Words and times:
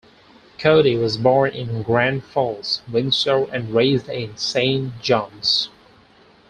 Coady 0.57 0.97
was 0.99 1.15
born 1.17 1.51
in 1.53 1.83
Grand 1.83 2.23
Falls-Windsor 2.23 3.43
and 3.53 3.69
raised 3.71 4.09
in 4.09 4.35
Saint 4.35 4.99
John's. 4.99 5.69